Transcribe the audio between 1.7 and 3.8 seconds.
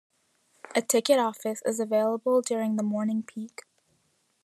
available during the morning peak.